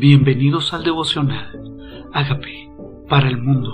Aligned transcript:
Bienvenidos 0.00 0.72
al 0.72 0.82
devocional. 0.82 2.08
Hágame 2.14 2.70
para 3.06 3.28
el 3.28 3.36
mundo. 3.36 3.68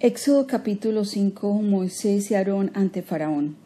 Éxodo 0.00 0.46
capítulo 0.46 1.04
5 1.04 1.52
Moisés 1.60 2.30
y 2.30 2.34
Aarón 2.34 2.70
ante 2.72 3.02
Faraón. 3.02 3.56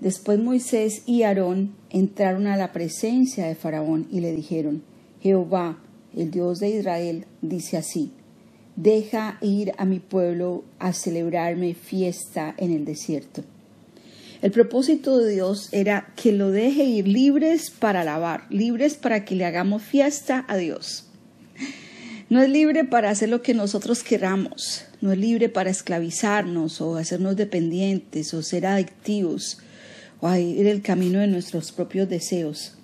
Después 0.00 0.38
Moisés 0.38 1.02
y 1.04 1.24
Aarón 1.24 1.74
entraron 1.90 2.46
a 2.46 2.56
la 2.56 2.72
presencia 2.72 3.46
de 3.46 3.54
Faraón 3.54 4.06
y 4.10 4.20
le 4.20 4.32
dijeron, 4.32 4.82
Jehová, 5.20 5.76
el 6.16 6.30
Dios 6.30 6.58
de 6.58 6.70
Israel, 6.70 7.26
dice 7.42 7.76
así, 7.76 8.12
deja 8.76 9.36
ir 9.42 9.72
a 9.76 9.84
mi 9.84 9.98
pueblo 9.98 10.64
a 10.78 10.94
celebrarme 10.94 11.74
fiesta 11.74 12.54
en 12.56 12.72
el 12.72 12.86
desierto. 12.86 13.42
El 14.42 14.50
propósito 14.50 15.18
de 15.18 15.34
Dios 15.34 15.68
era 15.70 16.12
que 16.16 16.32
lo 16.32 16.50
deje 16.50 16.82
ir 16.82 17.06
libres 17.06 17.70
para 17.70 18.00
alabar, 18.00 18.44
libres 18.50 18.96
para 18.96 19.24
que 19.24 19.36
le 19.36 19.44
hagamos 19.44 19.82
fiesta 19.82 20.44
a 20.48 20.56
Dios. 20.56 21.06
No 22.28 22.42
es 22.42 22.50
libre 22.50 22.82
para 22.82 23.10
hacer 23.10 23.28
lo 23.28 23.40
que 23.40 23.54
nosotros 23.54 24.02
queramos, 24.02 24.84
no 25.00 25.12
es 25.12 25.18
libre 25.18 25.48
para 25.48 25.70
esclavizarnos 25.70 26.80
o 26.80 26.96
hacernos 26.96 27.36
dependientes 27.36 28.34
o 28.34 28.42
ser 28.42 28.66
adictivos 28.66 29.58
o 30.18 30.34
ir 30.34 30.66
el 30.66 30.82
camino 30.82 31.20
de 31.20 31.28
nuestros 31.28 31.70
propios 31.70 32.08
deseos. 32.08 32.74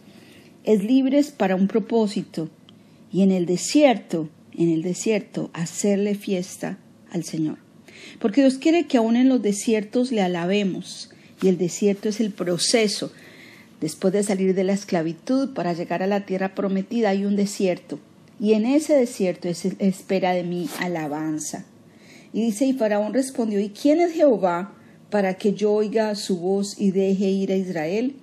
Es 0.63 0.85
libre 0.85 1.25
para 1.37 1.57
un 1.57 1.67
propósito 1.67 2.49
y 3.13 3.23
en 3.23 3.33
el 3.33 3.47
desierto, 3.47 4.29
en 4.57 4.71
el 4.71 4.83
desierto, 4.83 5.51
hacerle 5.55 6.15
fiesta 6.15 6.79
al 7.11 7.25
Señor. 7.25 7.59
Porque 8.21 8.43
Dios 8.43 8.59
quiere 8.59 8.87
que 8.87 8.99
aún 8.99 9.17
en 9.17 9.29
los 9.29 9.43
desiertos 9.43 10.13
le 10.13 10.23
alabemos, 10.23 11.11
y 11.43 11.49
el 11.49 11.59
desierto 11.59 12.09
es 12.09 12.21
el 12.21 12.33
proceso. 12.33 13.13
Después 13.81 14.13
de 14.13 14.23
salir 14.23 14.55
de 14.55 14.65
la 14.65 14.73
esclavitud 14.73 15.55
para 15.55 15.73
llegar 15.73 16.03
a 16.03 16.07
la 16.07 16.27
tierra 16.27 16.55
prometida 16.55 17.11
hay 17.11 17.25
un 17.25 17.37
desierto 17.37 18.01
y 18.41 18.53
en 18.53 18.67
ese 18.67 18.95
desierto 18.95 19.49
es 19.49 19.65
espera 19.65 20.33
de 20.33 20.45
mi 20.45 20.69
alabanza. 20.81 21.65
Y 22.33 22.43
dice, 22.43 22.67
y 22.67 22.73
Faraón 22.73 23.15
respondió, 23.15 23.59
¿y 23.59 23.71
quién 23.71 24.01
es 24.01 24.13
Jehová 24.13 24.75
para 25.11 25.35
que 25.35 25.55
yo 25.55 25.73
oiga 25.73 26.15
su 26.15 26.39
voz 26.39 26.79
y 26.79 26.91
deje 26.91 27.27
ir 27.27 27.51
a 27.53 27.57
Israel? 27.57 28.17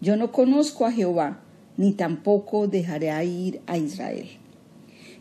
Yo 0.00 0.16
no 0.16 0.32
conozco 0.32 0.86
a 0.86 0.92
Jehová, 0.92 1.42
ni 1.76 1.92
tampoco 1.92 2.68
dejaré 2.68 3.24
ir 3.24 3.60
a 3.66 3.76
Israel. 3.76 4.28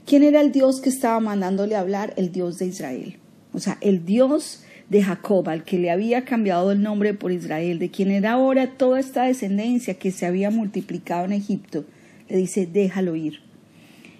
¿Quién 0.05 0.23
era 0.23 0.42
el 0.42 0.52
Dios 0.52 0.80
que 0.80 0.89
estaba 0.89 1.19
mandándole 1.19 1.75
hablar? 1.75 2.14
El 2.16 2.31
Dios 2.31 2.59
de 2.59 2.67
Israel. 2.67 3.17
O 3.53 3.59
sea, 3.59 3.77
el 3.81 4.05
Dios 4.05 4.61
de 4.90 5.04
Jacob, 5.04 5.48
al 5.50 5.64
que 5.64 5.78
le 5.78 5.92
había 5.92 6.26
cambiado 6.26 6.72
el 6.72 6.82
nombre 6.82 7.14
por 7.14 7.32
Israel, 7.32 7.80
de 7.80 7.92
quien 7.92 8.12
era 8.12 8.34
ahora 8.34 8.78
toda 8.78 9.00
esta 9.00 9.23
descendencia 9.23 9.94
que 9.94 10.12
se 10.12 10.26
había 10.26 10.50
multiplicado 10.50 11.26
en 11.26 11.34
Egipto, 11.34 11.86
le 12.28 12.38
dice, 12.38 12.66
déjalo 12.66 13.16
ir. 13.16 13.42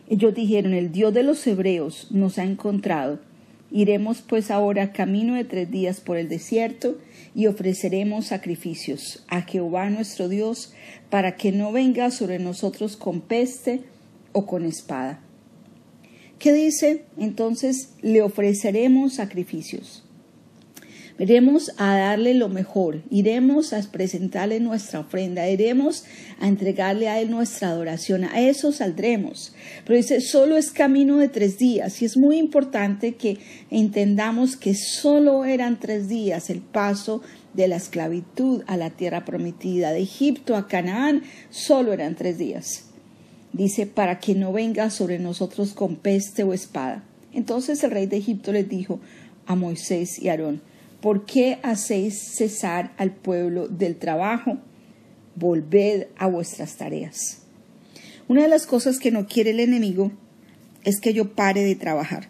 Ellos 0.10 0.34
dijeron, 0.34 0.74
el 0.74 0.92
Dios 0.92 1.14
de 1.14 1.24
los 1.24 1.46
hebreos 1.46 2.08
nos 2.12 2.38
ha 2.40 2.44
encontrado. 2.44 3.20
Iremos 3.72 4.22
pues 4.22 4.50
ahora 4.50 4.94
camino 4.94 5.36
de 5.36 5.44
tres 5.44 5.70
días 5.70 6.02
por 6.02 6.18
el 6.18 6.28
desierto 6.28 6.98
y 7.36 7.46
ofreceremos 7.46 8.26
sacrificios 8.26 9.24
a 9.28 9.44
Jehová 9.44 9.90
nuestro 9.92 10.28
Dios 10.28 10.74
para 11.12 11.36
que 11.36 11.52
no 11.52 11.72
venga 11.72 12.10
sobre 12.10 12.40
nosotros 12.40 12.98
con 12.98 13.22
peste 13.22 13.84
o 14.32 14.48
con 14.48 14.66
espada. 14.66 15.22
¿Qué 16.40 16.54
dice? 16.54 17.04
Entonces 17.20 17.94
le 18.02 18.24
ofreceremos 18.24 19.14
sacrificios. 19.14 20.09
Iremos 21.20 21.74
a 21.76 21.98
darle 21.98 22.34
lo 22.34 22.48
mejor, 22.48 23.02
iremos 23.12 23.74
a 23.74 23.82
presentarle 23.92 24.62
nuestra 24.62 25.02
ofrenda, 25.02 25.50
iremos 25.50 26.06
a 26.40 26.48
entregarle 26.48 27.10
a 27.10 27.20
Él 27.20 27.30
nuestra 27.30 27.68
adoración, 27.68 28.24
a 28.24 28.40
eso 28.40 28.72
saldremos. 28.72 29.54
Pero 29.84 29.98
dice, 29.98 30.22
solo 30.22 30.56
es 30.56 30.72
camino 30.72 31.18
de 31.18 31.28
tres 31.28 31.58
días 31.58 32.02
y 32.02 32.06
es 32.06 32.16
muy 32.16 32.38
importante 32.38 33.16
que 33.16 33.38
entendamos 33.70 34.56
que 34.56 34.74
solo 34.74 35.44
eran 35.44 35.78
tres 35.82 36.08
días 36.08 36.50
el 36.50 36.62
paso 36.62 37.22
de 37.54 37.68
la 37.68 37.76
esclavitud 37.76 38.64
a 38.66 38.78
la 38.78 38.90
tierra 38.90 39.26
prometida, 39.26 39.92
de 39.92 40.00
Egipto 40.00 40.56
a 40.56 40.70
Canaán, 40.70 41.24
solo 41.50 41.92
eran 41.92 42.16
tres 42.16 42.38
días. 42.38 42.86
Dice, 43.52 43.88
para 43.88 44.20
que 44.20 44.36
no 44.36 44.54
venga 44.54 44.90
sobre 44.90 45.20
nosotros 45.20 45.74
con 45.74 45.98
peste 45.98 46.44
o 46.44 46.54
espada. 46.54 47.04
Entonces 47.34 47.84
el 47.84 47.92
rey 47.92 48.06
de 48.06 48.18
Egipto 48.18 48.54
les 48.54 48.70
dijo 48.70 49.02
a 49.46 49.56
Moisés 49.56 50.18
y 50.20 50.30
Aarón, 50.30 50.62
¿Por 51.02 51.26
qué 51.26 51.60
hacéis 51.64 52.20
cesar 52.20 52.94
al 52.98 53.12
pueblo 53.12 53.68
del 53.70 53.96
trabajo? 53.96 54.58
Volved 55.36 56.08
a 56.18 56.28
vuestras 56.28 56.76
tareas. 56.76 57.44
Una 58.28 58.44
de 58.44 58.50
las 58.50 58.66
cosas 58.66 59.00
que 59.00 59.10
no 59.10 59.26
quiere 59.26 59.52
el 59.52 59.62
enemigo 59.62 60.12
es 60.84 61.00
que 61.00 61.14
yo 61.14 61.34
pare 61.34 61.64
de 61.64 61.76
trabajar. 61.76 62.28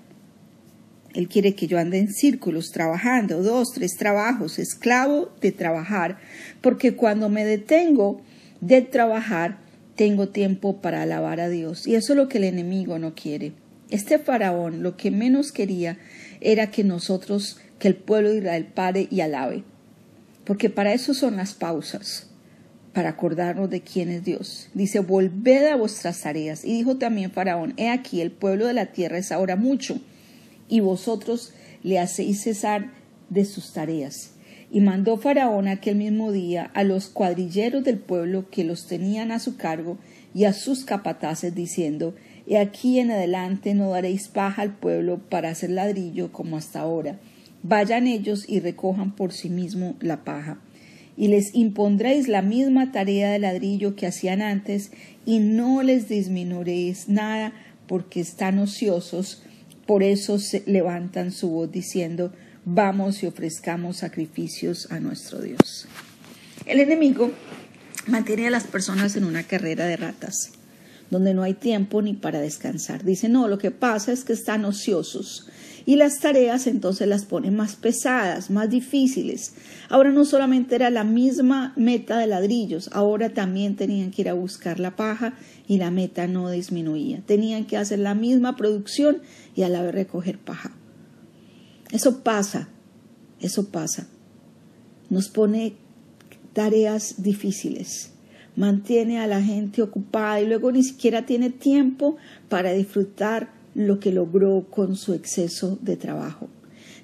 Él 1.16 1.28
quiere 1.28 1.56
que 1.56 1.66
yo 1.66 1.80
ande 1.80 1.98
en 1.98 2.14
círculos 2.14 2.72
trabajando, 2.72 3.42
dos, 3.42 3.72
tres 3.74 3.96
trabajos, 3.98 4.60
esclavo 4.60 5.32
de 5.42 5.52
trabajar, 5.52 6.20
porque 6.62 6.96
cuando 6.96 7.30
me 7.30 7.46
detengo 7.46 8.22
de 8.62 8.84
trabajar, 8.84 9.58
tengo 9.96 10.30
tiempo 10.30 10.80
para 10.80 11.02
alabar 11.02 11.40
a 11.40 11.50
Dios. 11.50 11.88
Y 11.88 11.96
eso 11.96 12.14
es 12.14 12.18
lo 12.18 12.30
que 12.30 12.38
el 12.38 12.44
enemigo 12.44 13.00
no 13.00 13.16
quiere. 13.16 13.54
Este 13.90 14.20
faraón 14.20 14.84
lo 14.84 14.96
que 14.96 15.10
menos 15.10 15.52
quería 15.52 15.98
era 16.42 16.70
que 16.70 16.84
nosotros 16.84 17.60
que 17.80 17.88
el 17.88 17.96
pueblo 17.96 18.30
de 18.30 18.38
Israel 18.38 18.66
pare 18.66 19.08
y 19.10 19.22
alabe. 19.22 19.64
Porque 20.46 20.70
para 20.70 20.94
eso 20.94 21.14
son 21.14 21.38
las 21.38 21.54
pausas, 21.54 22.28
para 22.94 23.10
acordarnos 23.10 23.70
de 23.70 23.82
quién 23.82 24.10
es 24.10 24.24
Dios. 24.24 24.70
Dice, 24.74 25.00
volved 25.00 25.68
a 25.68 25.76
vuestras 25.76 26.22
tareas. 26.22 26.66
Y 26.66 26.74
dijo 26.74 26.98
también 26.98 27.32
Faraón, 27.32 27.74
he 27.78 27.90
aquí, 27.90 28.22
el 28.22 28.32
pueblo 28.32 28.68
de 28.68 28.74
la 28.74 28.88
tierra 28.88 29.18
es 29.18 29.32
ahora 29.32 29.56
mucho, 29.56 30.00
y 30.68 30.82
vosotros 30.82 31.54
le 31.84 32.00
hacéis 32.00 32.42
cesar 32.44 32.92
de 33.30 33.46
sus 33.46 33.74
tareas. 33.74 34.32
Y 34.72 34.82
mandó 34.82 35.18
Faraón 35.18 35.68
aquel 35.68 35.96
mismo 35.96 36.32
día 36.32 36.70
a 36.74 36.84
los 36.84 37.08
cuadrilleros 37.08 37.84
del 37.84 37.98
pueblo 37.98 38.50
que 38.50 38.64
los 38.64 38.88
tenían 38.88 39.32
a 39.32 39.40
su 39.40 39.58
cargo 39.58 39.98
y 40.34 40.44
a 40.46 40.54
sus 40.54 40.84
capataces, 40.84 41.56
diciendo, 41.56 42.16
He 42.48 42.58
aquí 42.58 43.00
en 43.00 43.12
adelante 43.12 43.76
no 43.76 43.92
daréis 43.92 44.28
paja 44.28 44.64
al 44.64 44.76
pueblo 44.76 45.20
para 45.30 45.50
hacer 45.50 45.70
ladrillo 45.70 46.32
como 46.32 46.58
hasta 46.58 46.80
ahora, 46.80 47.20
vayan 47.64 48.08
ellos 48.08 48.46
y 48.48 48.60
recojan 48.60 49.16
por 49.16 49.34
sí 49.34 49.50
mismo 49.50 49.96
la 50.00 50.24
paja. 50.24 50.60
Y 51.18 51.28
les 51.28 51.54
impondréis 51.54 52.28
la 52.28 52.42
misma 52.42 52.92
tarea 52.92 53.32
de 53.32 53.40
ladrillo 53.40 53.96
que 53.96 54.08
hacían 54.08 54.42
antes, 54.42 54.92
y 55.26 55.40
no 55.40 55.84
les 55.84 56.08
disminuiréis 56.08 57.10
nada, 57.10 57.54
porque 57.88 58.22
están 58.22 58.60
ociosos, 58.60 59.44
por 59.86 60.04
eso 60.04 60.40
se 60.40 60.64
levantan 60.66 61.32
su 61.32 61.50
voz 61.50 61.72
diciendo, 61.72 62.32
vamos 62.64 63.24
y 63.24 63.26
ofrezcamos 63.26 63.98
sacrificios 63.98 64.92
a 64.92 65.00
nuestro 65.00 65.42
Dios. 65.42 65.88
El 66.66 66.80
enemigo 66.80 67.32
mantiene 68.08 68.48
a 68.48 68.52
las 68.52 68.66
personas 68.66 69.16
en 69.16 69.24
una 69.24 69.44
carrera 69.44 69.86
de 69.86 69.98
ratas, 69.98 70.52
donde 71.10 71.34
no 71.34 71.44
hay 71.44 71.56
tiempo 71.56 72.02
ni 72.02 72.14
para 72.14 72.40
descansar. 72.40 73.04
Dice, 73.04 73.28
no, 73.28 73.48
lo 73.48 73.58
que 73.58 73.72
pasa 73.72 74.12
es 74.12 74.24
que 74.24 74.34
están 74.34 74.64
ociosos 74.66 75.50
y 75.86 75.96
las 75.96 76.20
tareas 76.20 76.68
entonces 76.68 77.08
las 77.08 77.26
pone 77.26 77.52
más 77.52 77.76
pesadas, 77.76 78.50
más 78.50 78.70
difíciles. 78.70 79.54
Ahora 79.90 80.12
no 80.12 80.26
solamente 80.26 80.76
era 80.76 80.90
la 80.90 81.04
misma 81.04 81.74
meta 81.76 82.18
de 82.18 82.28
ladrillos, 82.28 82.90
ahora 82.94 83.30
también 83.30 83.76
tenían 83.76 84.12
que 84.12 84.24
ir 84.24 84.30
a 84.30 84.34
buscar 84.34 84.80
la 84.80 84.96
paja 84.96 85.34
y 85.68 85.78
la 85.78 85.92
meta 85.92 86.28
no 86.28 86.50
disminuía. 86.50 87.22
Tenían 87.26 87.66
que 87.66 87.78
hacer 87.78 88.00
la 88.00 88.16
misma 88.16 88.56
producción 88.56 89.22
y 89.56 89.64
a 89.64 89.70
la 89.70 89.82
vez 89.82 89.94
recoger 89.94 90.40
paja. 90.40 90.72
Eso 91.92 92.24
pasa, 92.24 92.70
eso 93.40 93.70
pasa. 93.70 94.08
Nos 95.10 95.30
pone 95.30 95.76
tareas 96.54 97.22
difíciles 97.24 98.14
mantiene 98.60 99.20
a 99.22 99.28
la 99.28 99.42
gente 99.42 99.82
ocupada 99.82 100.42
y 100.42 100.46
luego 100.46 100.70
ni 100.74 100.84
siquiera 100.84 101.26
tiene 101.26 101.50
tiempo 101.50 102.18
para 102.50 102.74
disfrutar 102.74 103.54
lo 103.76 104.00
que 104.00 104.12
logró 104.12 104.68
con 104.70 104.96
su 104.96 105.14
exceso 105.14 105.78
de 105.82 105.96
trabajo. 105.98 106.50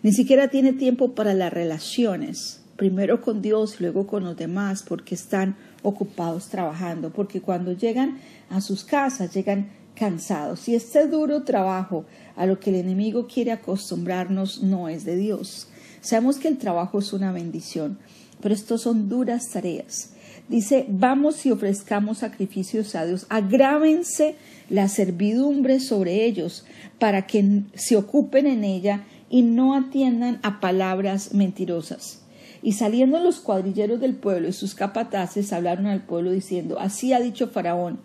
Ni 0.03 0.11
siquiera 0.11 0.49
tiene 0.49 0.73
tiempo 0.73 1.15
para 1.15 1.33
las 1.33 1.51
relaciones, 1.51 2.61
primero 2.75 3.21
con 3.21 3.41
Dios 3.41 3.75
y 3.79 3.83
luego 3.83 4.07
con 4.07 4.23
los 4.23 4.37
demás, 4.37 4.83
porque 4.87 5.15
están 5.15 5.55
ocupados 5.81 6.49
trabajando, 6.49 7.11
porque 7.11 7.41
cuando 7.41 7.73
llegan 7.73 8.19
a 8.49 8.61
sus 8.61 8.83
casas 8.83 9.33
llegan 9.33 9.69
cansados. 9.95 10.67
Y 10.67 10.75
este 10.75 11.07
duro 11.07 11.43
trabajo 11.43 12.05
a 12.35 12.45
lo 12.45 12.59
que 12.59 12.69
el 12.69 12.75
enemigo 12.75 13.27
quiere 13.27 13.51
acostumbrarnos 13.51 14.61
no 14.61 14.89
es 14.89 15.05
de 15.05 15.15
Dios. 15.15 15.67
Sabemos 16.01 16.37
que 16.37 16.49
el 16.49 16.57
trabajo 16.57 16.99
es 16.99 17.13
una 17.13 17.31
bendición, 17.31 17.97
pero 18.41 18.53
estos 18.53 18.81
son 18.81 19.09
duras 19.09 19.49
tareas. 19.51 20.11
Dice, 20.47 20.85
vamos 20.87 21.43
y 21.45 21.51
ofrezcamos 21.51 22.19
sacrificios 22.19 22.93
a 22.95 23.05
Dios, 23.05 23.25
agrávense 23.29 24.35
la 24.69 24.87
servidumbre 24.87 25.79
sobre 25.79 26.25
ellos 26.25 26.65
para 26.99 27.25
que 27.25 27.63
se 27.73 27.97
ocupen 27.97 28.45
en 28.45 28.63
ella 28.63 29.05
y 29.29 29.41
no 29.41 29.73
atiendan 29.73 30.39
a 30.43 30.59
palabras 30.59 31.33
mentirosas. 31.33 32.21
Y 32.61 32.73
saliendo 32.73 33.19
los 33.19 33.39
cuadrilleros 33.39 33.99
del 33.99 34.15
pueblo 34.15 34.47
y 34.47 34.53
sus 34.53 34.75
capataces 34.75 35.51
hablaron 35.51 35.87
al 35.87 36.03
pueblo 36.03 36.31
diciendo, 36.31 36.79
Así 36.79 37.11
ha 37.13 37.19
dicho 37.19 37.47
Faraón, 37.47 37.99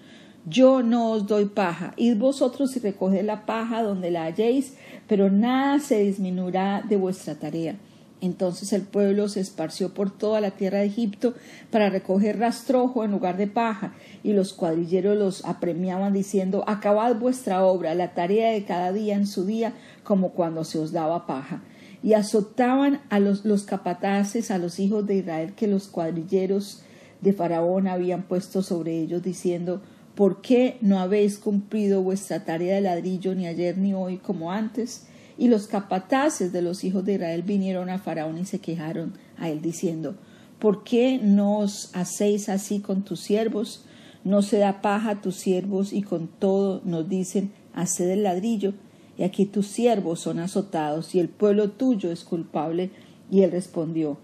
yo 0.47 0.83
no 0.83 1.11
os 1.11 1.27
doy 1.27 1.45
paja, 1.47 1.93
id 1.97 2.17
vosotros 2.17 2.75
y 2.75 2.81
recoged 2.81 3.23
la 3.23 3.45
paja 3.45 3.83
donde 3.83 4.11
la 4.11 4.25
halléis, 4.25 4.77
pero 5.07 5.31
nada 5.31 5.79
se 5.79 6.03
disminuirá 6.03 6.83
de 6.89 6.97
vuestra 6.97 7.35
tarea. 7.35 7.77
Entonces 8.21 8.73
el 8.73 8.83
pueblo 8.83 9.29
se 9.29 9.41
esparció 9.41 9.95
por 9.95 10.11
toda 10.11 10.41
la 10.41 10.51
tierra 10.51 10.79
de 10.79 10.87
Egipto 10.87 11.35
para 11.71 11.89
recoger 11.89 12.39
rastrojo 12.39 13.05
en 13.05 13.13
lugar 13.13 13.37
de 13.37 13.47
paja, 13.47 13.95
y 14.23 14.33
los 14.33 14.53
cuadrilleros 14.53 15.17
los 15.17 15.45
apremiaban 15.45 16.13
diciendo 16.13 16.65
Acabad 16.67 17.17
vuestra 17.17 17.65
obra, 17.65 17.95
la 17.95 18.13
tarea 18.13 18.53
de 18.53 18.65
cada 18.65 18.93
día 18.93 19.17
en 19.17 19.27
su 19.27 19.47
día, 19.47 19.73
como 20.05 20.31
cuando 20.31 20.65
se 20.65 20.79
os 20.79 20.93
daba 20.93 21.27
paja. 21.27 21.63
Y 22.03 22.15
azotaban 22.15 23.01
a 23.11 23.21
los, 23.21 23.43
capataces, 23.65 24.51
a 24.51 24.59
los 24.59 24.79
hijos 24.79 25.07
de 25.07 25.17
Israel, 25.17 25.53
que 25.55 25.67
los 25.67 25.89
cuadrilleros 25.89 26.83
de 27.21 27.33
Faraón 27.33 27.89
habían 27.89 28.23
puesto 28.23 28.63
sobre 28.63 28.99
ellos, 28.99 29.23
diciendo 29.23 29.81
¿Por 30.15 30.43
qué 30.43 30.77
no 30.83 30.99
habéis 30.99 31.39
cumplido 31.39 32.03
vuestra 32.03 32.45
tarea 32.45 32.75
de 32.75 32.81
ladrillo 32.83 33.35
ni 33.35 33.47
ayer 33.47 33.79
ni 33.79 33.95
hoy 33.95 34.19
como 34.19 34.53
antes? 34.53 35.07
Y 35.39 35.49
los 35.49 35.67
capataces 35.67 36.53
de 36.53 36.63
los 36.63 36.85
hijos 36.85 37.05
de 37.05 37.15
Israel 37.15 37.43
vinieron 37.43 37.91
a 37.91 37.99
Faraón 37.99 38.39
y 38.39 38.45
se 38.45 38.59
quejaron 38.59 39.15
a 39.39 39.49
él 39.49 39.63
diciendo, 39.63 40.17
¿por 40.59 40.85
qué 40.85 41.19
no 41.23 41.59
os 41.59 41.91
hacéis 41.95 42.49
así 42.49 42.81
con 42.81 43.03
tus 43.03 43.21
siervos? 43.21 43.85
No 44.25 44.43
se 44.43 44.59
da 44.59 44.83
paja 44.83 45.11
a 45.11 45.21
tus 45.23 45.37
siervos 45.37 45.93
y 45.93 46.03
con 46.03 46.29
todo 46.29 46.83
nos 46.85 47.09
dicen, 47.09 47.53
haced 47.75 48.11
el 48.11 48.23
ladrillo. 48.25 48.75
Y 49.17 49.23
aquí 49.23 49.47
tus 49.47 49.67
siervos 49.67 50.21
son 50.21 50.39
azotados 50.39 51.15
y 51.15 51.21
el 51.21 51.29
pueblo 51.29 51.71
tuyo 51.71 52.11
es 52.11 52.25
culpable. 52.25 52.91
Y 53.31 53.43
él 53.43 53.51
respondió, 53.51 54.19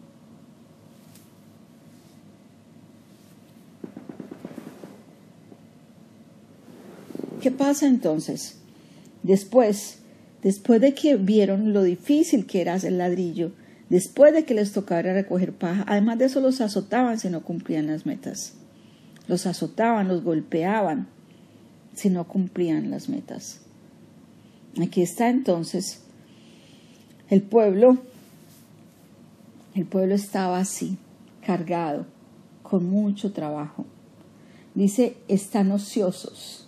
¿Qué 7.47 7.53
pasa 7.53 7.87
entonces? 7.87 8.57
Después, 9.23 10.01
después 10.47 10.81
de 10.81 10.95
que 10.95 11.17
vieron 11.17 11.73
lo 11.73 11.83
difícil 11.83 12.47
que 12.47 12.61
era 12.61 12.75
hacer 12.75 12.93
ladrillo, 12.93 13.51
después 13.89 14.33
de 14.33 14.45
que 14.45 14.55
les 14.55 14.71
tocaba 14.71 15.03
recoger 15.03 15.53
paja, 15.53 15.85
además 15.89 16.19
de 16.19 16.27
eso 16.27 16.41
los 16.41 16.61
azotaban 16.61 17.19
si 17.19 17.29
no 17.31 17.43
cumplían 17.43 17.89
las 17.89 18.07
metas. 18.07 18.55
Los 19.27 19.45
azotaban, 19.47 20.07
los 20.07 20.23
golpeaban 20.23 21.09
si 21.95 22.11
no 22.11 22.29
cumplían 22.29 22.93
las 22.93 23.09
metas. 23.09 23.59
Aquí 24.81 25.03
está 25.03 25.31
entonces 25.31 26.03
el 27.29 27.43
pueblo. 27.43 27.99
El 29.75 29.85
pueblo 29.85 30.15
estaba 30.15 30.61
así, 30.61 30.97
cargado, 31.45 32.07
con 32.63 32.89
mucho 32.89 33.33
trabajo. 33.33 33.85
Dice, 34.77 35.17
están 35.27 35.73
ociosos 35.73 36.66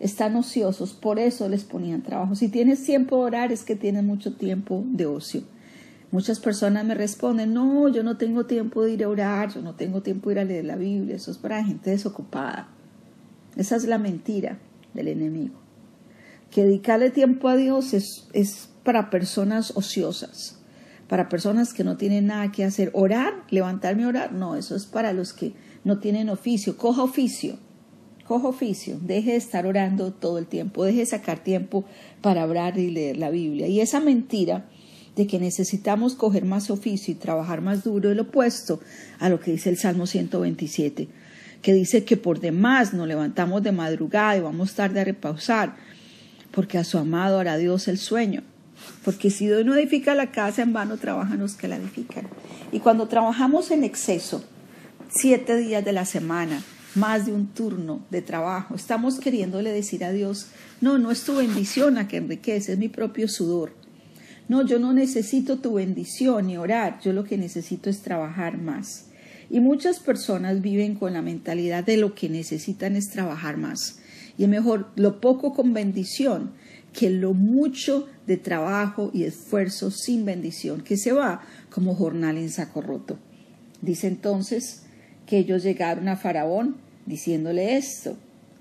están 0.00 0.36
ociosos, 0.36 0.92
por 0.92 1.18
eso 1.18 1.48
les 1.48 1.64
ponían 1.64 2.02
trabajo. 2.02 2.34
Si 2.34 2.48
tienes 2.48 2.84
tiempo 2.84 3.16
de 3.16 3.22
orar 3.22 3.52
es 3.52 3.62
que 3.62 3.76
tienes 3.76 4.04
mucho 4.04 4.34
tiempo 4.34 4.84
de 4.86 5.06
ocio. 5.06 5.42
Muchas 6.10 6.38
personas 6.38 6.84
me 6.84 6.94
responden, 6.94 7.52
no, 7.52 7.88
yo 7.88 8.02
no 8.02 8.16
tengo 8.16 8.46
tiempo 8.46 8.82
de 8.84 8.92
ir 8.92 9.04
a 9.04 9.08
orar, 9.08 9.52
yo 9.52 9.62
no 9.62 9.74
tengo 9.74 10.02
tiempo 10.02 10.28
de 10.28 10.34
ir 10.34 10.38
a 10.38 10.44
leer 10.44 10.64
la 10.64 10.76
Biblia, 10.76 11.16
eso 11.16 11.30
es 11.30 11.38
para 11.38 11.64
gente 11.64 11.90
desocupada. 11.90 12.68
Esa 13.56 13.76
es 13.76 13.84
la 13.84 13.98
mentira 13.98 14.58
del 14.92 15.08
enemigo. 15.08 15.54
Que 16.50 16.64
dedicarle 16.64 17.10
tiempo 17.10 17.48
a 17.48 17.56
Dios 17.56 17.94
es, 17.94 18.28
es 18.32 18.68
para 18.84 19.10
personas 19.10 19.72
ociosas, 19.76 20.60
para 21.08 21.28
personas 21.28 21.74
que 21.74 21.82
no 21.82 21.96
tienen 21.96 22.26
nada 22.26 22.52
que 22.52 22.64
hacer. 22.64 22.90
Orar, 22.94 23.32
levantarme 23.50 24.04
a 24.04 24.08
orar, 24.08 24.32
no, 24.32 24.54
eso 24.54 24.76
es 24.76 24.86
para 24.86 25.12
los 25.12 25.32
que 25.32 25.54
no 25.82 25.98
tienen 25.98 26.28
oficio. 26.28 26.76
Coja 26.76 27.02
oficio 27.02 27.58
cojo 28.24 28.48
oficio, 28.48 28.98
deje 29.00 29.32
de 29.32 29.36
estar 29.36 29.66
orando 29.66 30.12
todo 30.12 30.38
el 30.38 30.46
tiempo, 30.46 30.84
deje 30.84 31.00
de 31.00 31.06
sacar 31.06 31.38
tiempo 31.38 31.84
para 32.20 32.44
orar 32.46 32.78
y 32.78 32.90
leer 32.90 33.18
la 33.18 33.30
Biblia. 33.30 33.68
Y 33.68 33.80
esa 33.80 34.00
mentira 34.00 34.66
de 35.16 35.26
que 35.26 35.38
necesitamos 35.38 36.14
coger 36.14 36.44
más 36.44 36.70
oficio 36.70 37.12
y 37.12 37.16
trabajar 37.16 37.60
más 37.60 37.84
duro 37.84 38.10
es 38.10 38.16
lo 38.16 38.22
opuesto 38.22 38.80
a 39.18 39.28
lo 39.28 39.40
que 39.40 39.52
dice 39.52 39.70
el 39.70 39.76
Salmo 39.76 40.06
127, 40.06 41.08
que 41.62 41.74
dice 41.74 42.04
que 42.04 42.16
por 42.16 42.40
demás 42.40 42.94
nos 42.94 43.06
levantamos 43.06 43.62
de 43.62 43.72
madrugada 43.72 44.36
y 44.36 44.40
vamos 44.40 44.74
tarde 44.74 45.00
a 45.00 45.04
repausar, 45.04 45.76
porque 46.50 46.78
a 46.78 46.84
su 46.84 46.98
amado 46.98 47.38
hará 47.38 47.56
Dios 47.56 47.88
el 47.88 47.98
sueño. 47.98 48.42
Porque 49.04 49.30
si 49.30 49.46
Dios 49.46 49.64
no 49.64 49.74
edifica 49.74 50.14
la 50.14 50.32
casa, 50.32 50.62
en 50.62 50.72
vano 50.72 50.96
trabajan 50.96 51.38
los 51.38 51.54
que 51.54 51.68
la 51.68 51.76
edifican. 51.76 52.26
Y 52.72 52.80
cuando 52.80 53.06
trabajamos 53.06 53.70
en 53.70 53.84
exceso, 53.84 54.44
siete 55.08 55.56
días 55.56 55.84
de 55.84 55.92
la 55.92 56.04
semana, 56.04 56.62
más 56.94 57.26
de 57.26 57.32
un 57.32 57.48
turno 57.48 58.04
de 58.10 58.22
trabajo. 58.22 58.74
Estamos 58.74 59.18
queriéndole 59.18 59.70
decir 59.70 60.04
a 60.04 60.12
Dios, 60.12 60.48
no, 60.80 60.98
no 60.98 61.10
es 61.10 61.24
tu 61.24 61.36
bendición 61.36 61.94
la 61.94 62.08
que 62.08 62.18
enriquece, 62.18 62.72
es 62.72 62.78
mi 62.78 62.88
propio 62.88 63.28
sudor. 63.28 63.72
No, 64.48 64.66
yo 64.66 64.78
no 64.78 64.92
necesito 64.92 65.58
tu 65.58 65.74
bendición 65.74 66.48
ni 66.48 66.56
orar, 66.56 67.00
yo 67.00 67.12
lo 67.12 67.24
que 67.24 67.38
necesito 67.38 67.88
es 67.88 68.02
trabajar 68.02 68.58
más. 68.58 69.06
Y 69.50 69.60
muchas 69.60 70.00
personas 70.00 70.60
viven 70.60 70.94
con 70.94 71.12
la 71.12 71.22
mentalidad 71.22 71.84
de 71.84 71.96
lo 71.96 72.14
que 72.14 72.28
necesitan 72.28 72.96
es 72.96 73.10
trabajar 73.10 73.56
más. 73.56 73.98
Y 74.36 74.44
es 74.44 74.48
mejor 74.48 74.90
lo 74.96 75.20
poco 75.20 75.54
con 75.54 75.72
bendición 75.72 76.52
que 76.92 77.10
lo 77.10 77.34
mucho 77.34 78.06
de 78.26 78.36
trabajo 78.36 79.10
y 79.12 79.24
esfuerzo 79.24 79.90
sin 79.90 80.24
bendición, 80.24 80.82
que 80.82 80.96
se 80.96 81.12
va 81.12 81.42
como 81.70 81.94
jornal 81.94 82.38
en 82.38 82.50
saco 82.50 82.80
roto. 82.80 83.18
Dice 83.82 84.06
entonces 84.06 84.83
que 85.26 85.38
ellos 85.38 85.62
llegaron 85.62 86.08
a 86.08 86.16
Faraón 86.16 86.76
diciéndole 87.06 87.76
esto. 87.76 88.16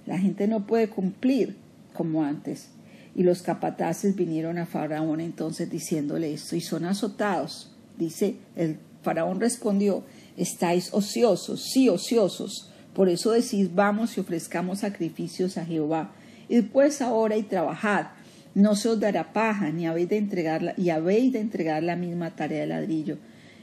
La 0.06 0.18
gente 0.18 0.48
no 0.48 0.66
puede 0.66 0.90
cumplir 0.90 1.56
como 1.94 2.24
antes. 2.24 2.70
Y 3.16 3.24
los 3.24 3.42
capataces 3.42 4.16
vinieron 4.16 4.58
a 4.58 4.66
Faraón 4.66 5.20
entonces 5.20 5.70
diciéndole 5.70 6.34
esto 6.34 6.56
y 6.56 6.62
son 6.62 6.86
azotados. 6.86 7.72
Dice, 7.98 8.38
el 8.56 8.78
Faraón 9.04 9.40
respondió, 9.40 10.04
estáis 10.36 10.94
ociosos, 10.94 11.64
sí 11.72 11.90
ociosos. 11.90 12.72
Por 12.94 13.10
eso 13.10 13.32
decís, 13.32 13.74
vamos 13.74 14.18
y 14.18 14.22
ofrezcamos 14.22 14.80
sacrificios 14.80 15.58
a 15.58 15.66
Jehová. 15.66 16.12
Y 16.50 16.56
después 16.56 17.02
ahora 17.02 17.38
y 17.38 17.44
trabajad. 17.44 18.08
No 18.56 18.76
se 18.76 18.90
os 18.90 19.00
dará 19.00 19.34
paja, 19.34 19.72
ni 19.72 19.88
habéis 19.88 20.10
de 20.10 20.18
entregarla, 20.18 20.76
y 20.78 20.90
habéis 20.90 21.34
de 21.34 21.40
entregar 21.40 21.82
la 21.82 21.96
misma 21.96 22.36
tarea 22.36 22.62
de 22.62 22.68
ladrillo. 22.68 23.18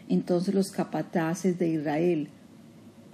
Entonces 0.09 0.53
los 0.53 0.73
capataces 0.73 1.59
de 1.61 1.69
Israel 1.69 2.29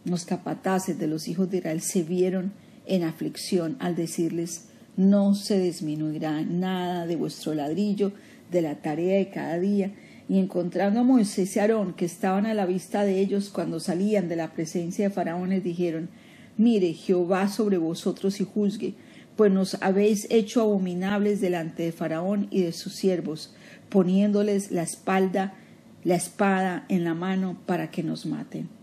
los 0.06 0.24
capataces 0.24 0.98
de 0.98 1.08
los 1.08 1.28
hijos 1.28 1.50
de 1.50 1.58
Israel 1.58 1.80
se 1.80 2.02
vieron 2.02 2.52
en 2.86 3.02
aflicción 3.02 3.76
al 3.80 3.96
decirles, 3.96 4.66
no 4.96 5.34
se 5.34 5.60
disminuirá 5.60 6.42
nada 6.42 7.06
de 7.06 7.16
vuestro 7.16 7.54
ladrillo, 7.54 8.12
de 8.50 8.62
la 8.62 8.76
tarea 8.76 9.18
de 9.18 9.28
cada 9.30 9.58
día, 9.58 9.92
y 10.28 10.38
encontrando 10.38 11.00
a 11.00 11.02
Moisés 11.04 11.54
y 11.56 11.58
Aarón, 11.58 11.94
que 11.94 12.04
estaban 12.04 12.46
a 12.46 12.54
la 12.54 12.66
vista 12.66 13.04
de 13.04 13.18
ellos 13.18 13.50
cuando 13.50 13.80
salían 13.80 14.28
de 14.28 14.36
la 14.36 14.52
presencia 14.52 15.08
de 15.08 15.14
Faraón, 15.14 15.50
les 15.50 15.64
dijeron, 15.64 16.08
mire, 16.56 16.92
Jehová 16.94 17.48
sobre 17.48 17.76
vosotros 17.76 18.40
y 18.40 18.44
juzgue, 18.44 18.94
pues 19.36 19.52
nos 19.52 19.76
habéis 19.82 20.28
hecho 20.30 20.62
abominables 20.62 21.40
delante 21.40 21.82
de 21.82 21.92
Faraón 21.92 22.46
y 22.50 22.62
de 22.62 22.72
sus 22.72 22.94
siervos, 22.94 23.54
poniéndoles 23.88 24.70
la 24.70 24.82
espalda, 24.82 25.54
la 26.04 26.14
espada 26.14 26.86
en 26.88 27.04
la 27.04 27.14
mano 27.14 27.58
para 27.66 27.90
que 27.90 28.04
nos 28.04 28.24
maten. 28.24 28.75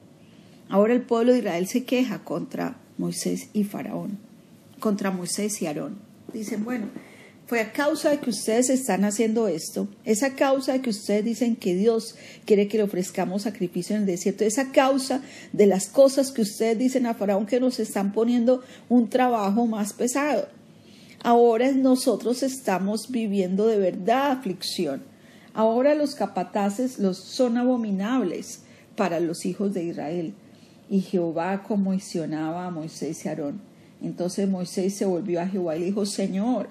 Ahora 0.70 0.94
el 0.94 1.02
pueblo 1.02 1.34
de 1.34 1.40
Israel 1.40 1.68
se 1.68 1.84
queja 1.84 2.24
contra 2.24 2.78
Moisés 2.98 3.50
y 3.54 3.64
Faraón, 3.64 4.18
contra 4.80 5.12
Moisés 5.12 5.62
y 5.62 5.68
Aarón. 5.68 5.98
Dicen, 6.32 6.64
bueno, 6.64 6.88
fue 7.46 7.60
a 7.60 7.74
causa 7.74 8.10
de 8.10 8.20
que 8.20 8.30
ustedes 8.30 8.70
están 8.70 9.04
haciendo 9.04 9.48
esto, 9.48 9.88
esa 10.06 10.36
causa 10.36 10.74
de 10.74 10.82
que 10.82 10.90
ustedes 10.90 11.26
dicen 11.26 11.56
que 11.56 11.76
Dios 11.76 12.16
quiere 12.46 12.68
que 12.68 12.78
le 12.78 12.84
ofrezcamos 12.84 13.44
sacrificio 13.44 13.96
en 13.96 14.04
el 14.04 14.08
desierto, 14.08 14.46
esa 14.46 14.72
causa 14.72 15.22
de 15.52 15.68
las 15.68 15.88
cosas 15.88 16.32
que 16.32 16.42
ustedes 16.42 16.78
dicen 16.78 17.06
a 17.06 17.14
Faraón 17.14 17.46
que 17.46 17.60
nos 17.60 17.80
están 17.80 18.14
poniendo 18.14 18.64
un 18.90 19.10
trabajo 19.10 19.68
más 19.68 19.94
pesado. 19.94 20.48
Ahora 21.22 21.72
nosotros 21.72 22.44
estamos 22.44 23.12
viviendo 23.12 23.68
de 23.68 23.78
verdad 23.78 24.32
aflicción. 24.32 25.04
Ahora 25.54 25.96
los 25.96 26.16
capataces 26.16 26.98
los 27.00 27.18
son 27.18 27.58
abominables 27.58 28.62
para 28.96 29.20
los 29.20 29.46
hijos 29.46 29.74
de 29.74 29.84
Israel 29.84 30.34
y 30.90 31.02
Jehová 31.02 31.64
comisionaba 31.64 32.68
a 32.68 32.72
Moisés 32.72 33.26
y 33.26 33.30
Aarón. 33.30 33.62
Entonces 34.02 34.48
Moisés 34.50 34.96
se 34.96 35.06
volvió 35.06 35.42
a 35.42 35.48
Jehová 35.48 35.78
y 35.78 35.84
dijo, 35.84 36.06
Señor, 36.06 36.68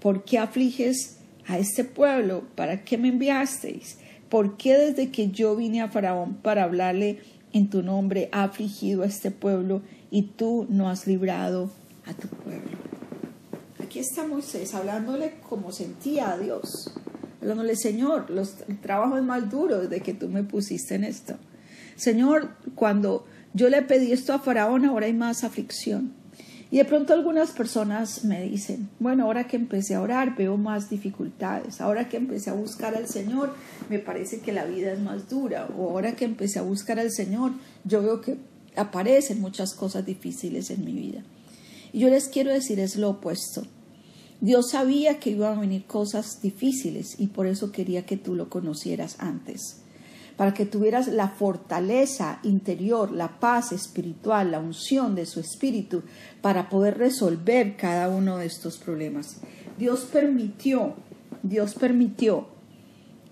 ¿por 0.00 0.24
qué 0.24 0.38
afliges 0.38 1.18
a 1.46 1.58
este 1.58 1.84
pueblo? 1.84 2.44
¿Para 2.54 2.84
qué 2.84 2.98
me 2.98 3.08
enviasteis? 3.08 3.98
¿Por 4.28 4.56
qué 4.56 4.76
desde 4.76 5.10
que 5.10 5.30
yo 5.30 5.54
vine 5.56 5.82
a 5.82 5.88
Faraón 5.88 6.34
para 6.34 6.64
hablarle 6.64 7.20
en 7.52 7.68
tu 7.68 7.82
nombre 7.82 8.28
ha 8.32 8.44
afligido 8.44 9.02
a 9.02 9.06
este 9.06 9.30
pueblo 9.30 9.82
y 10.10 10.22
tú 10.22 10.66
no 10.68 10.88
has 10.88 11.06
librado 11.06 11.70
a 12.06 12.14
tu 12.14 12.28
pueblo? 12.28 12.78
Aquí 13.82 13.98
está 13.98 14.26
Moisés 14.26 14.74
hablándole 14.74 15.34
como 15.48 15.70
sentía 15.70 16.32
a 16.32 16.38
Dios, 16.38 16.92
hablándole, 17.40 17.76
Señor, 17.76 18.30
los, 18.30 18.56
el 18.68 18.80
trabajo 18.80 19.18
es 19.18 19.22
más 19.22 19.50
duro 19.50 19.82
desde 19.82 20.00
que 20.00 20.14
tú 20.14 20.28
me 20.28 20.42
pusiste 20.42 20.94
en 20.94 21.04
esto 21.04 21.36
Señor, 21.96 22.50
cuando 22.74 23.26
yo 23.54 23.68
le 23.68 23.82
pedí 23.82 24.12
esto 24.12 24.32
a 24.32 24.38
Faraón, 24.38 24.84
ahora 24.86 25.06
hay 25.06 25.12
más 25.12 25.44
aflicción. 25.44 26.14
Y 26.70 26.78
de 26.78 26.86
pronto 26.86 27.12
algunas 27.12 27.50
personas 27.50 28.24
me 28.24 28.42
dicen, 28.42 28.88
bueno, 28.98 29.24
ahora 29.24 29.46
que 29.46 29.56
empecé 29.56 29.94
a 29.94 30.00
orar 30.00 30.36
veo 30.36 30.56
más 30.56 30.88
dificultades, 30.88 31.82
ahora 31.82 32.08
que 32.08 32.16
empecé 32.16 32.48
a 32.48 32.54
buscar 32.54 32.94
al 32.94 33.06
Señor 33.06 33.54
me 33.90 33.98
parece 33.98 34.40
que 34.40 34.52
la 34.52 34.64
vida 34.64 34.92
es 34.92 34.98
más 34.98 35.28
dura, 35.28 35.68
o 35.76 35.90
ahora 35.90 36.16
que 36.16 36.24
empecé 36.24 36.60
a 36.60 36.62
buscar 36.62 36.98
al 36.98 37.10
Señor 37.10 37.52
yo 37.84 38.00
veo 38.00 38.22
que 38.22 38.38
aparecen 38.74 39.42
muchas 39.42 39.74
cosas 39.74 40.06
difíciles 40.06 40.70
en 40.70 40.86
mi 40.86 40.94
vida. 40.94 41.22
Y 41.92 41.98
yo 41.98 42.08
les 42.08 42.28
quiero 42.28 42.50
decir 42.50 42.80
es 42.80 42.96
lo 42.96 43.10
opuesto. 43.10 43.66
Dios 44.40 44.70
sabía 44.70 45.20
que 45.20 45.28
iban 45.28 45.58
a 45.58 45.60
venir 45.60 45.84
cosas 45.84 46.40
difíciles 46.40 47.20
y 47.20 47.26
por 47.26 47.46
eso 47.46 47.70
quería 47.70 48.06
que 48.06 48.16
tú 48.16 48.34
lo 48.34 48.48
conocieras 48.48 49.16
antes 49.18 49.81
para 50.42 50.54
que 50.54 50.66
tuvieras 50.66 51.06
la 51.06 51.28
fortaleza 51.28 52.40
interior, 52.42 53.12
la 53.12 53.38
paz 53.38 53.70
espiritual, 53.70 54.50
la 54.50 54.58
unción 54.58 55.14
de 55.14 55.24
su 55.24 55.38
espíritu, 55.38 56.02
para 56.40 56.68
poder 56.68 56.98
resolver 56.98 57.76
cada 57.76 58.08
uno 58.08 58.38
de 58.38 58.46
estos 58.46 58.76
problemas. 58.76 59.40
Dios 59.78 60.00
permitió, 60.12 60.94
Dios 61.44 61.76
permitió 61.76 62.48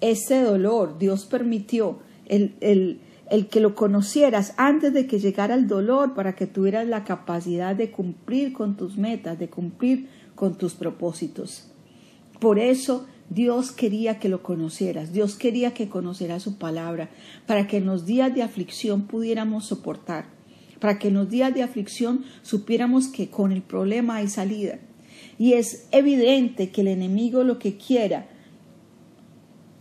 ese 0.00 0.40
dolor, 0.42 0.98
Dios 1.00 1.26
permitió 1.26 1.98
el, 2.26 2.54
el, 2.60 3.00
el 3.28 3.48
que 3.48 3.58
lo 3.58 3.74
conocieras 3.74 4.54
antes 4.56 4.92
de 4.92 5.08
que 5.08 5.18
llegara 5.18 5.56
el 5.56 5.66
dolor 5.66 6.14
para 6.14 6.36
que 6.36 6.46
tuvieras 6.46 6.86
la 6.86 7.02
capacidad 7.02 7.74
de 7.74 7.90
cumplir 7.90 8.52
con 8.52 8.76
tus 8.76 8.96
metas, 8.96 9.36
de 9.36 9.50
cumplir 9.50 10.08
con 10.36 10.56
tus 10.56 10.74
propósitos. 10.74 11.72
Por 12.38 12.60
eso 12.60 13.08
Dios 13.30 13.70
quería 13.70 14.18
que 14.18 14.28
lo 14.28 14.42
conocieras, 14.42 15.12
Dios 15.12 15.36
quería 15.36 15.72
que 15.72 15.88
conocieras 15.88 16.42
su 16.42 16.58
palabra, 16.58 17.10
para 17.46 17.68
que 17.68 17.76
en 17.76 17.86
los 17.86 18.04
días 18.04 18.34
de 18.34 18.42
aflicción 18.42 19.02
pudiéramos 19.06 19.66
soportar, 19.66 20.26
para 20.80 20.98
que 20.98 21.08
en 21.08 21.14
los 21.14 21.30
días 21.30 21.54
de 21.54 21.62
aflicción 21.62 22.24
supiéramos 22.42 23.06
que 23.06 23.30
con 23.30 23.52
el 23.52 23.62
problema 23.62 24.16
hay 24.16 24.28
salida. 24.28 24.80
Y 25.38 25.52
es 25.52 25.86
evidente 25.92 26.70
que 26.70 26.80
el 26.80 26.88
enemigo 26.88 27.44
lo 27.44 27.60
que 27.60 27.76
quiera, 27.76 28.28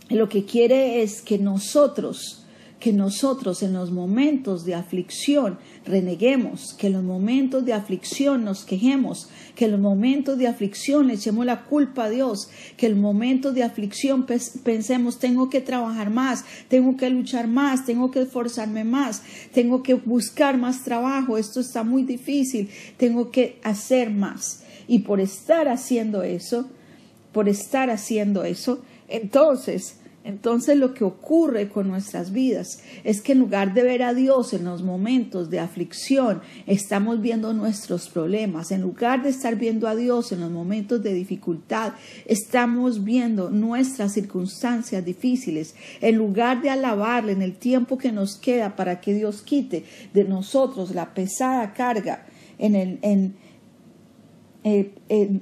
lo 0.08 0.28
que 0.28 0.44
quiere 0.44 1.02
es 1.02 1.20
que 1.20 1.38
nosotros 1.38 2.39
que 2.80 2.94
nosotros 2.94 3.62
en 3.62 3.74
los 3.74 3.92
momentos 3.92 4.64
de 4.64 4.74
aflicción 4.74 5.58
reneguemos, 5.84 6.72
que 6.72 6.86
en 6.86 6.94
los 6.94 7.04
momentos 7.04 7.66
de 7.66 7.74
aflicción 7.74 8.42
nos 8.42 8.64
quejemos, 8.64 9.28
que 9.54 9.66
en 9.66 9.72
los 9.72 9.80
momentos 9.80 10.38
de 10.38 10.48
aflicción 10.48 11.06
le 11.06 11.14
echemos 11.14 11.44
la 11.44 11.66
culpa 11.66 12.04
a 12.04 12.10
Dios, 12.10 12.48
que 12.78 12.86
en 12.86 12.92
los 12.92 13.02
momentos 13.02 13.54
de 13.54 13.64
aflicción 13.64 14.26
pensemos 14.64 15.18
tengo 15.18 15.50
que 15.50 15.60
trabajar 15.60 16.08
más, 16.08 16.46
tengo 16.68 16.96
que 16.96 17.10
luchar 17.10 17.48
más, 17.48 17.84
tengo 17.84 18.10
que 18.10 18.22
esforzarme 18.22 18.84
más, 18.84 19.22
tengo 19.52 19.82
que 19.82 19.94
buscar 19.94 20.56
más 20.56 20.82
trabajo, 20.82 21.36
esto 21.36 21.60
está 21.60 21.84
muy 21.84 22.02
difícil, 22.02 22.70
tengo 22.96 23.30
que 23.30 23.60
hacer 23.62 24.08
más. 24.08 24.64
Y 24.88 25.00
por 25.00 25.20
estar 25.20 25.68
haciendo 25.68 26.22
eso, 26.22 26.66
por 27.32 27.46
estar 27.46 27.90
haciendo 27.90 28.42
eso, 28.42 28.82
entonces 29.06 29.99
entonces 30.22 30.76
lo 30.76 30.92
que 30.92 31.02
ocurre 31.02 31.70
con 31.70 31.88
nuestras 31.88 32.30
vidas 32.30 32.82
es 33.04 33.22
que 33.22 33.32
en 33.32 33.38
lugar 33.38 33.72
de 33.72 33.82
ver 33.82 34.02
a 34.02 34.12
Dios 34.12 34.52
en 34.52 34.64
los 34.64 34.82
momentos 34.82 35.48
de 35.48 35.60
aflicción, 35.60 36.42
estamos 36.66 37.22
viendo 37.22 37.54
nuestros 37.54 38.10
problemas. 38.10 38.70
En 38.70 38.82
lugar 38.82 39.22
de 39.22 39.30
estar 39.30 39.56
viendo 39.56 39.88
a 39.88 39.96
Dios 39.96 40.30
en 40.32 40.40
los 40.40 40.50
momentos 40.50 41.02
de 41.02 41.14
dificultad, 41.14 41.94
estamos 42.26 43.02
viendo 43.02 43.48
nuestras 43.48 44.12
circunstancias 44.12 45.02
difíciles. 45.02 45.74
En 46.02 46.16
lugar 46.16 46.60
de 46.60 46.68
alabarle 46.68 47.32
en 47.32 47.40
el 47.40 47.56
tiempo 47.56 47.96
que 47.96 48.12
nos 48.12 48.36
queda 48.36 48.76
para 48.76 49.00
que 49.00 49.14
Dios 49.14 49.40
quite 49.40 49.84
de 50.12 50.24
nosotros 50.24 50.94
la 50.94 51.14
pesada 51.14 51.72
carga 51.72 52.26
en, 52.58 52.74
el, 52.74 52.98
en 53.00 53.36
eh, 54.64 54.92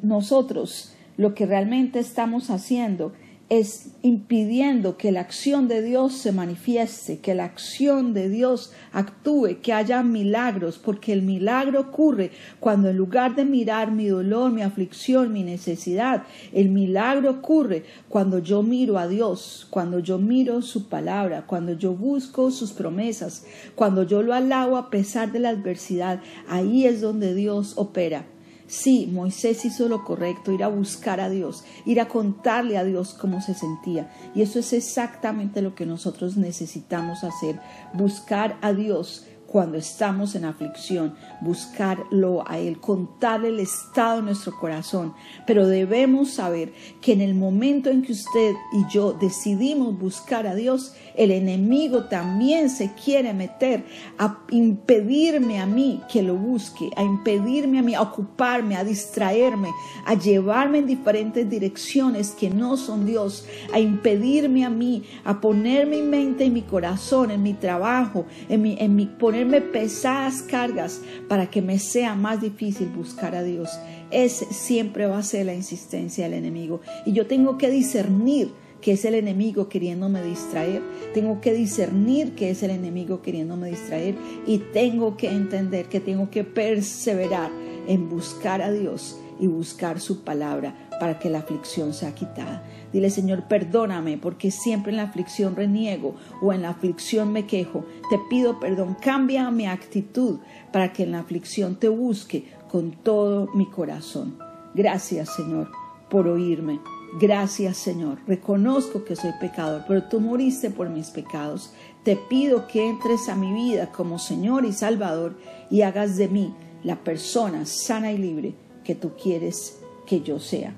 nosotros, 0.03 0.95
lo 1.17 1.35
que 1.35 1.47
realmente 1.47 1.99
estamos 1.99 2.49
haciendo 2.49 3.13
es 3.51 3.93
impidiendo 4.03 4.99
que 4.99 5.11
la 5.11 5.21
acción 5.21 5.69
de 5.69 5.81
Dios 5.81 6.13
se 6.13 6.33
manifieste, 6.33 7.19
que 7.19 7.35
la 7.35 7.45
acción 7.45 8.13
de 8.13 8.29
Dios 8.29 8.73
actúe, 8.93 9.61
que 9.63 9.73
haya 9.73 10.03
milagros, 10.03 10.79
porque 10.79 11.15
el 11.15 11.23
milagro 11.23 11.81
ocurre 11.81 12.31
cuando 12.61 12.91
en 12.91 12.99
lugar 12.99 13.37
de 13.37 13.47
mirar 13.47 13.91
mi 13.91 14.09
dolor, 14.09 14.53
mi 14.53 14.61
aflicción, 14.61 15.33
mi 15.33 15.45
necesidad, 15.45 16.25
el 16.53 16.69
milagro 16.69 17.31
ocurre 17.31 17.85
cuando 18.11 18.39
yo 18.39 18.63
miro 18.63 18.99
a 18.99 19.09
Dios, 19.09 19.67
cuando 19.71 19.99
yo 19.99 20.19
miro 20.19 20.61
su 20.61 20.89
palabra, 20.89 21.47
cuando 21.47 21.73
yo 21.73 21.95
busco 21.95 22.51
sus 22.51 22.73
promesas, 22.73 23.47
cuando 23.75 24.03
yo 24.03 24.23
lo 24.23 24.35
alabo 24.35 24.77
a 24.77 24.91
pesar 24.91 25.33
de 25.33 25.39
la 25.39 25.51
adversidad, 25.51 26.21
ahí 26.49 26.85
es 26.85 27.01
donde 27.01 27.35
Dios 27.35 27.73
opera. 27.77 28.27
Sí, 28.69 29.09
Moisés 29.11 29.65
hizo 29.65 29.89
lo 29.89 30.05
correcto, 30.05 30.53
ir 30.53 30.63
a 30.63 30.69
buscar 30.69 31.21
a 31.21 31.31
Dios, 31.31 31.65
ir 31.87 32.03
a 32.03 32.09
contarle 32.09 32.77
a 32.77 32.85
Dios 32.85 33.15
cómo 33.15 33.41
se 33.41 33.55
sentía. 33.55 34.13
Y 34.35 34.43
eso 34.43 34.59
es 34.59 34.75
exactamente 34.75 35.63
lo 35.63 35.75
que 35.75 35.87
nosotros 35.87 36.37
necesitamos 36.37 37.25
hacer, 37.25 37.59
buscar 37.95 38.59
a 38.61 38.75
Dios 38.75 39.27
cuando 39.49 39.79
estamos 39.79 40.35
en 40.35 40.45
aflicción, 40.45 41.15
buscarlo 41.41 42.45
a 42.47 42.59
Él, 42.59 42.81
contarle 42.81 43.49
el 43.49 43.61
estado 43.61 44.17
de 44.17 44.23
nuestro 44.23 44.55
corazón. 44.59 45.15
Pero 45.47 45.67
debemos 45.67 46.33
saber 46.33 46.75
que 47.01 47.15
en 47.15 47.23
el 47.23 47.35
momento 47.35 47.89
en 47.89 48.03
que 48.03 48.13
usted 48.13 48.55
y 48.73 48.93
yo 48.93 49.15
decidimos 49.15 49.99
buscar 49.99 50.47
a 50.47 50.55
Dios, 50.55 50.95
el 51.17 51.31
enemigo 51.31 52.05
también 52.05 52.69
se 52.69 52.93
quiere 52.93 53.33
meter 53.33 53.87
a 54.19 54.41
impedirme 54.51 55.61
a 55.61 55.67
mí 55.67 56.03
que 56.13 56.23
lo 56.23 56.37
busque, 56.37 56.91
a 56.97 57.03
impedirme 57.03 57.79
a 57.79 57.83
mí 57.83 57.95
a 57.95 58.03
ocuparme, 58.03 58.77
a 58.77 58.85
distraerme, 58.85 59.71
a 60.05 60.15
llevarme 60.15 60.79
en 60.79 60.87
diferentes 60.87 61.49
direcciones 61.49 62.33
que 62.33 62.51
no 62.51 62.77
son 62.77 63.07
Dios, 63.07 63.47
a 63.73 63.81
impedirme 63.81 64.67
a 64.67 64.71
mí, 64.71 65.05
a 65.25 65.41
ponerme 65.41 65.99
en 65.99 66.11
mente 66.11 66.45
en 66.45 66.53
mi 66.53 66.63
corazón, 66.63 67.31
en 67.31 67.43
mi 67.43 67.55
trabajo, 67.55 68.27
en 68.49 68.63
mi, 68.63 68.77
en 68.79 68.95
mi 68.95 69.07
ponerme 69.39 69.61
pesadas 69.61 70.43
cargas 70.43 71.01
para 71.29 71.49
que 71.49 71.63
me 71.63 71.79
sea 71.79 72.17
más 72.17 72.41
difícil 72.41 72.89
buscar 72.89 73.37
a 73.37 73.45
Dios. 73.45 73.71
Ese 74.11 74.47
siempre 74.53 75.07
va 75.07 75.19
a 75.19 75.23
ser 75.23 75.47
la 75.47 75.55
insistencia 75.55 76.25
del 76.25 76.35
enemigo. 76.35 76.81
Y 77.07 77.13
yo 77.13 77.29
tengo 77.29 77.57
que 77.57 77.71
discernir 77.71 78.51
que 78.81 78.93
es 78.93 79.05
el 79.05 79.15
enemigo 79.15 79.69
queriéndome 79.69 80.25
distraer. 80.25 80.83
Tengo 81.15 81.41
que 81.41 81.53
discernir 81.53 82.35
que 82.35 82.51
es 82.51 82.65
el 82.65 82.73
enemigo 82.73 83.23
queriéndome 83.23 83.71
distraer 83.71 84.17
y 84.45 84.59
tengo 84.73 85.17
que 85.17 85.31
entender 85.31 85.87
que 85.87 86.01
tengo 86.01 86.31
que 86.31 86.43
perseverar 86.43 87.53
en 87.87 88.09
buscar 88.09 88.61
a 88.61 88.73
Dios 88.73 89.21
y 89.39 89.47
buscar 89.47 90.01
su 90.01 90.25
palabra 90.25 90.88
para 90.99 91.19
que 91.19 91.31
la 91.31 91.41
aflicción 91.41 91.95
sea 91.95 92.15
quitada. 92.15 92.63
Dile, 92.93 93.11
Señor, 93.11 93.45
perdóname 93.49 94.19
porque 94.19 94.51
siempre 94.51 94.91
en 94.91 94.97
la 94.97 95.05
aflicción 95.05 95.57
reniego 95.57 96.15
o 96.41 96.53
en 96.53 96.63
la 96.63 96.71
aflicción 96.71 97.33
me 97.33 97.47
quejo. 97.47 97.85
Te 98.11 98.19
pido 98.31 98.61
perdón, 98.61 98.97
cambia 99.01 99.51
mi 99.51 99.67
actitud 99.67 100.39
para 100.73 100.93
que 100.93 101.05
en 101.05 101.13
la 101.13 101.21
aflicción 101.21 101.77
te 101.77 101.89
busque 101.89 102.45
con 102.71 102.93
todo 102.93 103.49
mi 103.55 103.67
corazón. 103.67 104.39
Gracias, 104.75 105.35
Señor, 105.35 105.71
por 106.09 106.29
oírme. 106.29 106.81
Gracias 107.19 107.79
Señor, 107.79 108.19
reconozco 108.27 109.03
que 109.03 109.17
soy 109.17 109.33
pecador, 109.41 109.85
pero 109.89 110.05
tú 110.05 110.21
moriste 110.21 110.71
por 110.71 110.91
mis 110.91 111.09
pecados. 111.09 111.73
Te 112.05 112.17
pido 112.17 112.67
que 112.69 112.87
entres 112.87 113.31
a 113.31 113.35
mi 113.35 113.53
vida 113.53 113.91
como 113.91 114.19
Señor 114.19 114.67
y 114.67 114.73
Salvador 114.73 115.39
y 115.71 115.83
hagas 115.83 116.17
de 116.17 116.29
mí 116.29 116.55
la 116.85 116.97
persona 116.97 117.65
sana 117.65 118.13
y 118.13 118.19
libre 118.19 118.55
que 118.85 118.95
tú 118.95 119.13
quieres 119.21 119.81
que 120.07 120.21
yo 120.21 120.39
sea. 120.39 120.75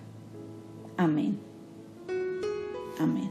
Amén. 1.00 1.34
Amén. 2.98 3.30